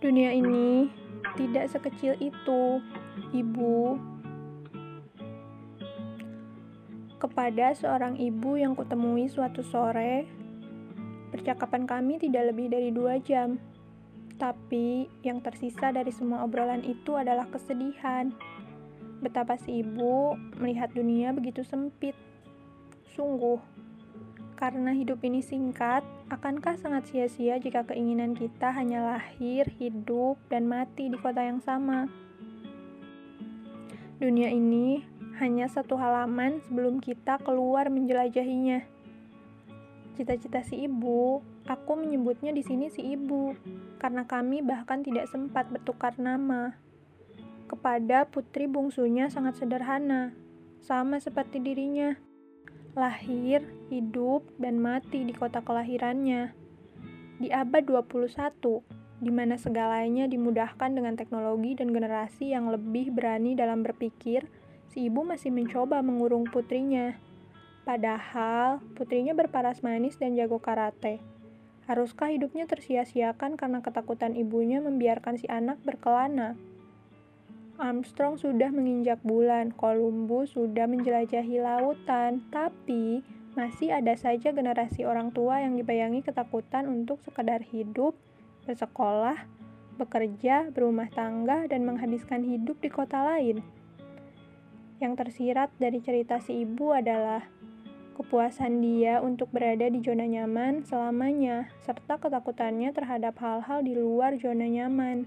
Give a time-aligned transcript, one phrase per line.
[0.00, 0.88] Dunia ini
[1.36, 2.80] tidak sekecil itu,
[3.36, 4.00] Ibu.
[7.20, 10.24] Kepada seorang ibu yang kutemui suatu sore,
[11.28, 13.60] percakapan kami tidak lebih dari dua jam.
[14.40, 18.32] Tapi yang tersisa dari semua obrolan itu adalah kesedihan.
[19.20, 22.16] Betapa si ibu melihat dunia begitu sempit.
[23.12, 23.60] Sungguh,
[24.60, 31.08] karena hidup ini singkat, akankah sangat sia-sia jika keinginan kita hanya lahir, hidup, dan mati
[31.08, 32.12] di kota yang sama?
[34.20, 35.00] Dunia ini
[35.40, 38.84] hanya satu halaman sebelum kita keluar menjelajahinya.
[40.20, 43.56] Cita-cita si ibu, aku menyebutnya di sini si ibu,
[43.96, 46.76] karena kami bahkan tidak sempat bertukar nama.
[47.64, 50.36] Kepada putri bungsunya sangat sederhana,
[50.84, 52.20] sama seperti dirinya
[52.98, 56.50] lahir, hidup, dan mati di kota kelahirannya.
[57.40, 58.82] Di abad 21,
[59.20, 64.48] di mana segalanya dimudahkan dengan teknologi dan generasi yang lebih berani dalam berpikir,
[64.90, 67.14] si ibu masih mencoba mengurung putrinya.
[67.86, 71.22] Padahal, putrinya berparas manis dan jago karate.
[71.88, 76.54] Haruskah hidupnya tersia-siakan karena ketakutan ibunya membiarkan si anak berkelana?
[77.80, 83.24] Armstrong sudah menginjak bulan, Columbus sudah menjelajahi lautan, tapi
[83.56, 88.12] masih ada saja generasi orang tua yang dibayangi ketakutan untuk sekadar hidup,
[88.68, 89.48] bersekolah,
[89.96, 93.64] bekerja, berumah tangga, dan menghabiskan hidup di kota lain.
[95.00, 97.48] Yang tersirat dari cerita si ibu adalah
[98.20, 104.68] kepuasan dia untuk berada di zona nyaman selamanya, serta ketakutannya terhadap hal-hal di luar zona
[104.68, 105.24] nyaman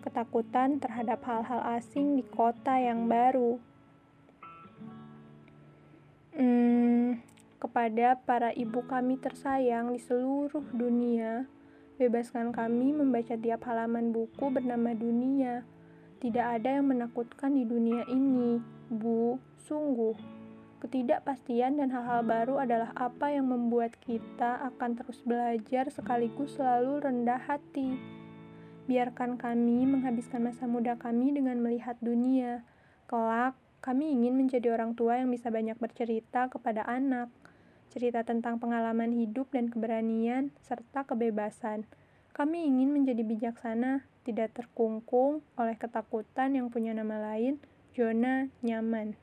[0.00, 3.60] ketakutan terhadap hal-hal asing di kota yang baru.
[6.34, 7.20] Hmm,
[7.60, 11.44] kepada para ibu kami tersayang di seluruh dunia,
[12.00, 15.68] bebaskan kami membaca tiap halaman buku bernama dunia.
[16.20, 20.40] Tidak ada yang menakutkan di dunia ini, Bu, sungguh.
[20.80, 27.40] Ketidakpastian dan hal-hal baru adalah apa yang membuat kita akan terus belajar sekaligus selalu rendah
[27.44, 28.00] hati.
[28.90, 32.66] Biarkan kami menghabiskan masa muda kami dengan melihat dunia.
[33.06, 37.30] Kelak, kami ingin menjadi orang tua yang bisa banyak bercerita kepada anak.
[37.94, 41.86] Cerita tentang pengalaman hidup dan keberanian, serta kebebasan.
[42.34, 47.62] Kami ingin menjadi bijaksana, tidak terkungkung oleh ketakutan yang punya nama lain,
[47.94, 49.14] zona nyaman.